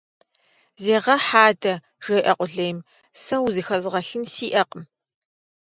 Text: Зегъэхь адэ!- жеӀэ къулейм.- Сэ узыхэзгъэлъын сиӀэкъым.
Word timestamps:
Зегъэхь 0.83 1.33
адэ!- 1.45 1.73
жеӀэ 2.03 2.33
къулейм.- 2.37 2.77
Сэ 3.23 3.35
узыхэзгъэлъын 3.45 4.23
сиӀэкъым. 4.33 4.83